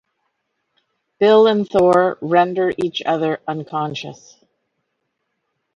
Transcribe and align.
Bill 1.19 1.45
and 1.45 1.69
Thor 1.69 2.17
render 2.23 2.73
each 2.75 3.03
other 3.05 3.39
unconscious. 3.47 4.35